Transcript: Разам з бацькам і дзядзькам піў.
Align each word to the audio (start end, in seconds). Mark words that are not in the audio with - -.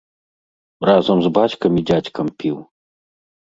Разам 0.91 1.21
з 1.27 1.33
бацькам 1.37 1.71
і 1.81 1.87
дзядзькам 1.93 2.27
піў. 2.41 2.57